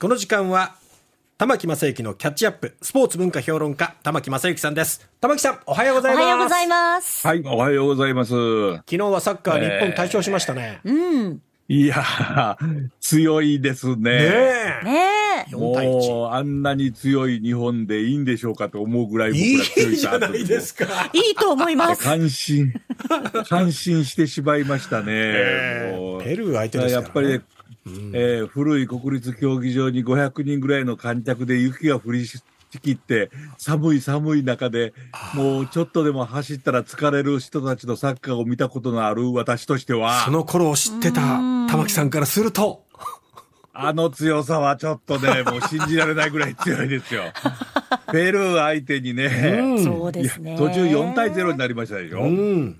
[0.00, 0.76] この時間は
[1.36, 5.06] 玉木正之のキャッチアップスポーツ文化評論家玉木正之さんです。
[5.20, 6.22] 玉木さんおはようございます。
[6.22, 7.26] おはようございます。
[7.26, 8.30] はい、おはようございます。
[8.76, 10.92] 昨日はサッカー日本大勝しましたね、う
[11.28, 11.42] ん。
[11.68, 13.96] いやー、強いですね。
[13.96, 14.84] ねえ。
[14.84, 15.00] ね
[15.50, 15.54] え。
[15.54, 20.86] 4対1もう、あんなに強い日本でいいんでしょうかと思うぐらいい僕ら強いいじゃないですか。
[21.12, 22.02] いいと思います。
[22.02, 22.72] 感心、
[23.50, 25.12] 感心してしまいましたね。
[25.12, 26.22] えもう。
[26.22, 32.42] ペルー相手ですから、ね、やっぱりね、えー古い国立競技場に500人ぐらいの観客で雪が降りし
[32.78, 34.92] きって、寒い寒い中で、
[35.34, 41.20] もうちょっとでも走ったら疲れる人たちのサッカーを見たことのある私としてはそ、の頃を知ってた
[41.68, 42.84] 玉木さんからすると。
[43.72, 47.22] あの強さはちょっとね、 もう信じられないぐらい強いですよ。
[48.12, 50.50] ペルー相手にね、そうですね。
[50.50, 52.22] いや途中4対0になりましたでしょ。
[52.22, 52.76] うん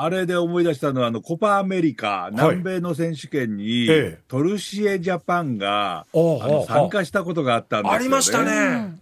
[0.00, 7.96] あれで思い出したのは、あの、コパアメリカ、南米の選手権に、ええトルシエジャパンが、おうおうおうあの参加したことがあったんですよ、ね。
[7.96, 8.96] ありましたね、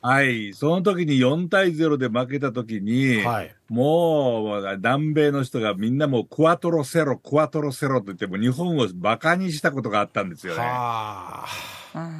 [0.00, 0.54] はい。
[0.54, 10.60] その時に4対0で負けた時に、はいもう、南米の人がみんなもう、クワトロセロ、クワトロセロと言っても、日本を馬鹿にしたことがあったんですよね。
[10.60, 11.46] はあ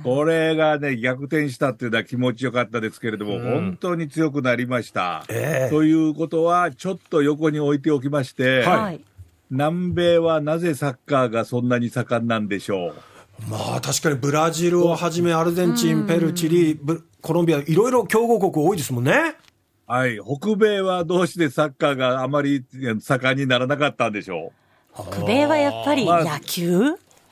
[0.05, 5.25] これがね、逆転したっていうのは気持ちよかったですけれども、うん本当に強くなりました。
[5.28, 9.05] ええということは、ちょっと横に置いておきまして、はいはい
[9.50, 12.94] 南米はなぜサッカーがそんなに盛んなんでしょう？
[13.48, 19.36] まあ確かにブラジルをはじめアルゼンチン、ペルー、チリ、ブコロンビア、いろいろ強豪国多いですもんね。
[19.86, 20.19] はい。
[20.19, 22.62] 北米はどうしてサッカーがあまり
[23.00, 24.53] 盛んにならなかったんでしょ
[24.94, 26.41] 北米はやっぱりまあ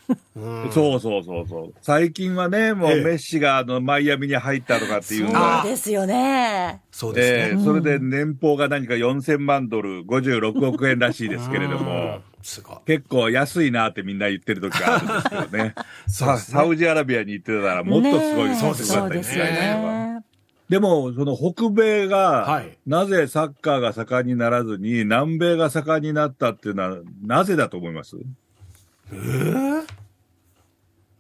[0.09, 1.75] う、そうそうそうそう。
[1.83, 3.05] 最近はね、もうええ。
[3.05, 6.83] メッシがあのマイアミに入ったとかっていうのそうが、ですよね。
[6.91, 7.59] そうですね。
[7.59, 12.77] ええそれで年俸が何か4000万ドル、56億円らしいですけれども、すごい。
[12.87, 15.49] 結構安いなってみんな言ってる時があるんですけどね。
[15.71, 15.75] ね。
[16.07, 18.53] ササウジアラビアに行ってたらもっとすごいね。
[18.53, 20.21] えそうですよね。
[20.69, 22.77] でも、その北米が、はい。
[22.87, 28.17] なぜサッカーが盛んにならずに、南米が盛んになったっていうのは、なぜだと思います？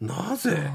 [0.00, 0.70] なぜ？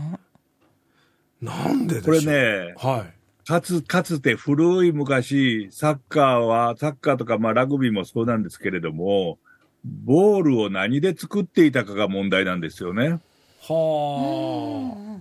[1.41, 3.13] なんででしょこうれね、はい。
[3.47, 9.39] かつ、かつて古い昔、サッカーは、サッカーとか、まあラグビーもそうなんですけれども、
[9.83, 13.19] ボールを何で作っていたかが問題なんですよね。
[13.61, 15.19] はあ。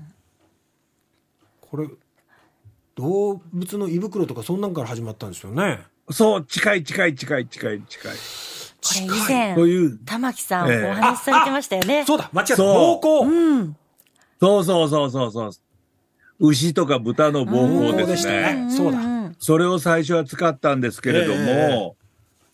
[1.62, 1.88] これ、
[2.96, 5.80] 動物の胃袋とかそんなんから始まったんですよね。
[6.10, 8.16] そう、近い近い近い近い近い。
[8.82, 12.56] これ以前という、玉木さんええお話しされてましたよねそうだ、間違えた。
[12.56, 13.28] そう膀胱。
[13.28, 13.76] うん
[14.40, 15.50] そうそうそうそうそう。
[16.40, 18.64] 牛とか豚の膀胱膀胱でですしたね。
[18.64, 18.70] ね。
[18.70, 18.98] そうだ。
[18.98, 21.96] んそれを最初は使ったんですけれども、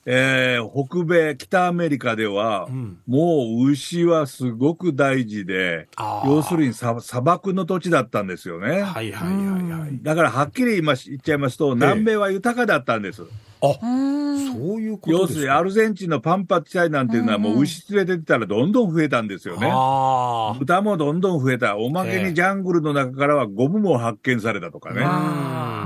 [0.09, 5.89] えー北米、北アメリカでは、んもう牛はすごく大事で
[6.25, 8.83] 要するにさ砂漠の土地だったんですよね。
[8.83, 9.99] はいはいはいはい。
[10.03, 13.25] だからはっきり言いまし言っちゃいますと、南米は豊かだったんです。
[13.61, 15.39] あ、うんそういうこと要です。
[15.41, 19.69] るにアルゼンチンのパンパ地帯なんていうのはもう牛連れてったらどんどん増えたんですよね。
[19.71, 20.59] ああ。
[20.59, 21.77] 豚もどんどん増えた。
[21.77, 25.03] おまけええにジャングルの中からはゴムも発見されたとかね。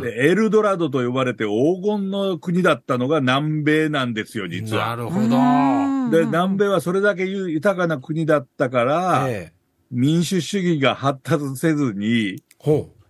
[0.01, 4.89] あでエルドラドと呼ばれて黄金の国だったのが南米なんですよ、実は。
[4.89, 5.37] なるほど。
[5.37, 5.39] う
[5.87, 9.61] んで、南米はそれだけ豊かな国だったから、ええ。
[9.91, 13.01] 民主主義が発達せずに、ほう。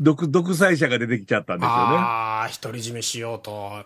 [0.00, 1.74] 独独裁者が出てきちゃったんですよね。
[1.74, 3.84] ああ、独り占めしようと。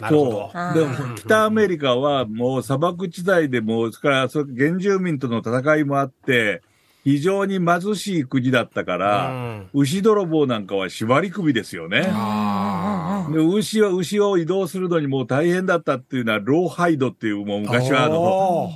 [0.00, 0.74] なるほど。
[0.74, 6.62] でも、北アメリカはもう砂漠地帯でもう、それからそれ原住民との戦いもあって、
[7.04, 12.06] 非常に貧しい国だったから、うん牛泥棒なんかは縛り首ですよね。
[12.12, 17.60] あで牛は、牛を移動するのにもう大変だったっていうのは、ローハイドっていう、もうあ。
[17.62, 18.70] 昔はあの、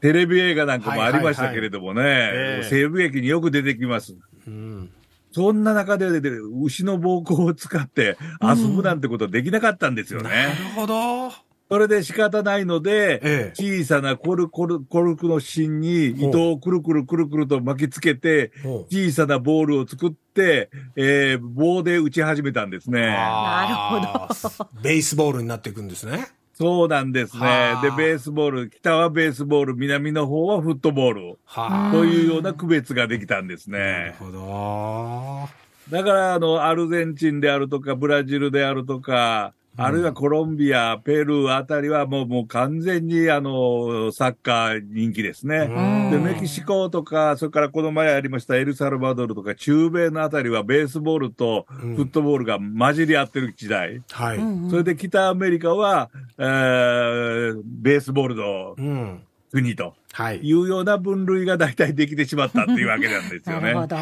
[0.00, 4.14] テレビ映画なんかもありましたけれどもね、ええ西部劇によく出てきます。
[4.46, 4.90] うん。
[5.32, 6.30] そんな中で、で
[6.62, 10.54] 牛の膀胱を使って遊ぶなんてことできなかったんですよなね。
[10.76, 11.32] るほど。
[11.70, 18.52] それで仕方ないので、ええ小さなコルコルコルクの芯に糸をくるくるくるくると巻きつけて、
[18.90, 23.14] 小さなボールを作って、えー棒で打ち始めたんですね。
[23.18, 26.28] あーベースボールになっていくんですね。
[26.56, 27.80] そうなんですねは。
[27.80, 31.38] あで、ベースボール、北はベースボール、南の方はフットボール。
[31.44, 34.16] はというような区別ができたんですなるね。
[34.20, 35.48] ほど。
[35.90, 45.68] だから、あの、アルゼンチンであるとか、ブラジルであるとか、あるいはコロンビア、ペルーあたりはもう、もう完全に、あの、サッカー人気ですね。
[45.68, 54.02] うんで、メキシコとか、それからこの前ありましたエルサルバドルとか、中米のあたりはベースボールとフットボールが混じり合ってる時代。
[54.10, 54.38] はい。
[54.38, 59.22] うんそれで北アメリカは、えー、ベースボールのうん。
[59.50, 59.94] 国と。
[60.12, 60.38] はい。
[60.38, 63.62] いうような分類が大体できてしまったっていうわけなんですよね。
[63.72, 63.96] なるほど。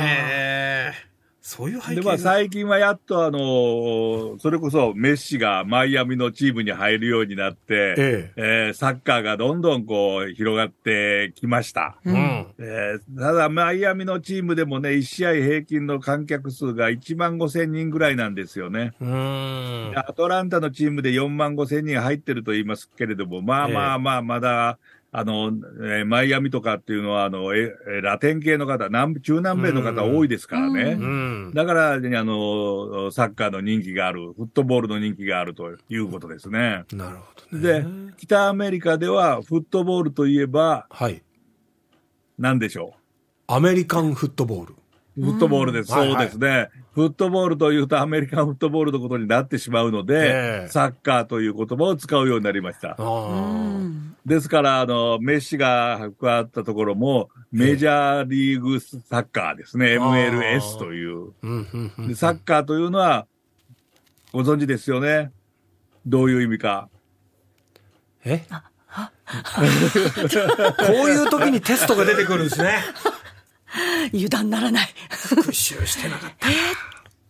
[1.42, 2.12] そういう背で、景が。
[2.12, 11.96] まあ最近はやっとあの、それこそメッシがマイアミのチームに入るようになって、ええーサッカーがどんどんこう広がってきました。
[12.06, 12.10] え。
[12.10, 12.46] うん。
[12.58, 18.92] えーただ、マイアミのチームでもね、1試合平均の観客数が1万5千人ぐらいなんですよね。
[19.00, 19.96] うーんで。
[19.98, 24.78] アトランタのチームで4万5千人入ってると言いますけれども、まあまあまあ、まだ、
[25.14, 30.96] あの、えーマイアミとかっていうのは、あの、ええラテン系の方、南中南米の方多いですからね。
[30.98, 31.52] うん。
[31.54, 36.84] だから、ねあの、サッカーの人気がある、フットボールの人気があるということですね。
[36.94, 37.82] なるほどね。
[37.82, 41.22] で、北アメリカでは、フットボールといえば、はい。
[42.38, 42.94] 何でしょ
[43.46, 44.74] アメリカンフットボール。
[45.16, 45.24] う。
[45.24, 45.92] フットボールです。
[45.92, 46.68] うんそうですね。
[46.94, 52.96] フットボールというとアメリカンフットボールのことになってしまうので、ええサッカーという言葉を使うようになりました。
[54.26, 59.96] ですから、あの、メッシが加わったところも、メジャーリーグサッカーですね。
[60.00, 61.16] あー MLS という。
[61.16, 62.14] うん、うん、うんで。
[62.14, 63.26] サッカーというのは、
[64.32, 65.32] ご存知ですよね？
[66.06, 66.88] どういう意味か。
[68.24, 68.44] え？
[69.32, 72.78] こういう時にテストが出てくるんですね。
[74.12, 74.88] 油断ならない。
[75.10, 76.48] 復習してなかった。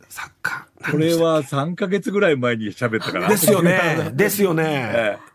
[0.09, 0.91] サッカー。
[0.91, 3.29] これは3ヶ月ぐらい前に喋ったから。
[3.29, 4.11] ですよね。
[4.15, 4.65] ですよね。
[4.95, 5.33] ええ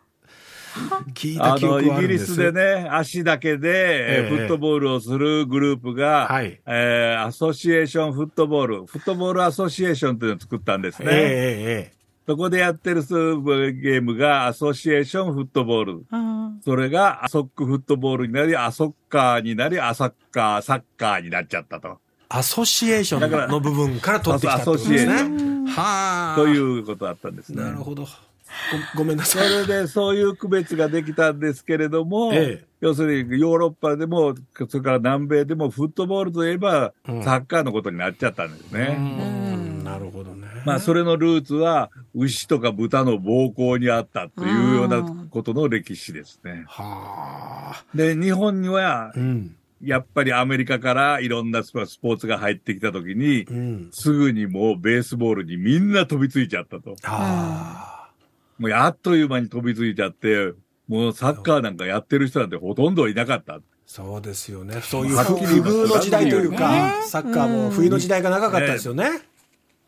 [1.14, 11.08] 聞いたあの、記憶はあイギリスでね、足だけで、ええフットボールをするグループが、はいえーアソシエーションフットボール、フットボールアソシエーションというのを作ったんですね。
[11.10, 11.97] えええ
[12.28, 16.06] そこでやってるゲームがアソシエーションフットボール。
[16.12, 16.60] うん。
[16.62, 22.00] それがアソックフットボールになり、アソッカーになり、アサッカー、サッカーになっちゃったと。
[22.28, 25.72] アソシエーションの部分から取ってきたってことですアソシエーシね。
[25.72, 26.36] はあ。
[26.36, 27.64] ということだったんですね。
[27.64, 28.04] なるほど。
[28.94, 29.50] ごごめんなそさい。
[29.50, 34.36] れでそういう区別ができたんですけれども、ええ要するにヨーロッパでも、
[34.70, 38.94] それから南米でもフットボールといえば、うんサッカーのことになっちゃったんですうね。
[38.94, 39.47] ん
[39.98, 40.48] なるほどね。
[40.66, 46.66] まあ、それのルーツは、牛とか豚の暴行にあったというようなことの歴史ですね。
[46.68, 47.86] はあ。
[47.96, 49.56] で、日本にはう、ん。
[49.82, 53.90] やっぱりアメリカからいろんなスポーツが入ってきたときにう、ん。
[53.92, 56.96] すぐにもうベースボールにみんな飛びついちゃったと。
[57.04, 58.10] あ
[58.58, 60.54] もうあっという間に飛びついちゃって、
[60.88, 63.56] もうサッカーなんかやってる人なんてほとんどいなかった。
[63.56, 63.60] あ。
[63.88, 64.82] そうですよね。
[64.82, 69.22] そういう不遇の時代というかね、サッカーも冬の時代が長かったですよね。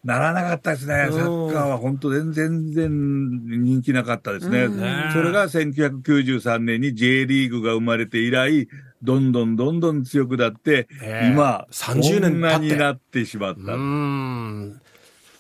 [0.04, 1.07] ならなかったですね。
[1.10, 4.63] うんサッカーは本当全然、全然人気なかったですね。
[4.63, 8.68] うんねそれが1993年に J リーグが生まれて以来、
[9.01, 13.74] どんどんどんどん強くなって、ええ今、30年こんな経ってになってしまった。
[13.74, 14.81] うん。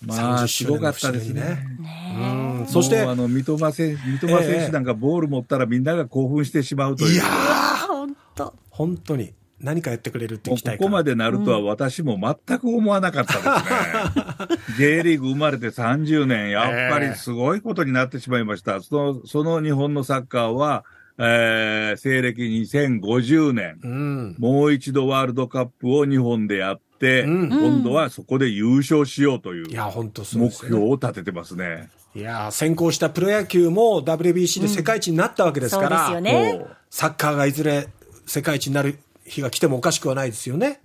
[0.05, 1.59] まあ、30すごかったですね。
[2.59, 2.67] うん。
[2.67, 7.13] そしてあの、三笘選手、三笘選手なんかボール持ったらみんなが興奮してしまうという。
[7.13, 8.53] いやー、本当。
[8.69, 10.77] 本当に何かやってくれるって期待感。
[10.77, 12.17] ここまでなるとは私も
[12.47, 14.57] 全く思わなかったですね。
[14.77, 18.81] J リーグ生まれて30年、やっぱりすごいことになってしまいました。
[18.81, 20.85] その、その日本のサッカーは、
[21.17, 24.35] えー、西暦2050年、うん。
[24.39, 31.89] もう一度ワールドカップを日本でやって、うん今度はそこで優勝しようといういや、本当そう目標を立ててますね。
[32.15, 37.87] いやー先行したプロ野球も WBC で世界一になったわけですから、そうですよねサッカーがいずれ
[38.25, 38.97] 世界一になる
[39.29, 40.81] 日が来てもおかしくはないですよね。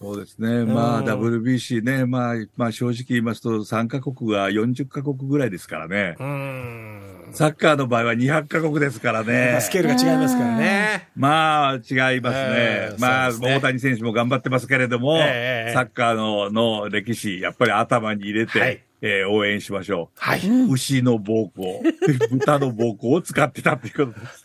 [0.00, 0.64] そうですね。
[0.64, 6.14] まあ、うん WBC ね、まあ、まあ正直言いますと3カ国が40カ国ぐらいですからね。
[6.18, 7.30] うん。
[7.32, 9.58] サッカーの場合は200カ国ですからね。
[9.62, 11.08] スケールが違いますからね。
[11.16, 12.54] まあ、違いますね。
[12.54, 20.46] ええまあ、ね大谷選手も頑張ってますけれども、ええサッカーのの歴史、やっぱり頭に入れて、はいえー応援しましょはい。
[20.46, 20.70] う。
[20.70, 21.82] 牛の膀胱、
[22.30, 24.44] 豚の膀胱を使ってたっていうことです。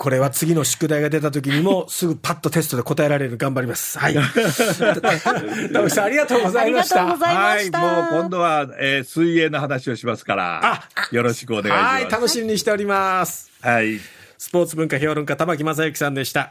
[0.00, 3.98] これは次の宿題が出た時にもすぐパッとテストで答えられる頑張ります。
[3.98, 4.14] はい。
[4.14, 7.02] 田口さんありがとうございました。
[7.02, 12.02] ありがとうございまはい、もう今度は、えー水泳の話をしますから、よろしくお願いします。
[12.04, 13.50] はい、楽しみにしております。
[13.60, 13.98] はい。
[14.38, 16.48] スポーツ文化評論家玉木正之さんでした。